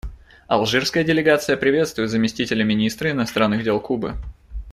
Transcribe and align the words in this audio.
Алжирская 0.47 1.03
делегация 1.03 1.57
приветствует 1.57 2.09
заместителя 2.09 2.63
министра 2.63 3.11
иностранных 3.11 3.63
дел 3.63 3.79
Кубы. 3.79 4.15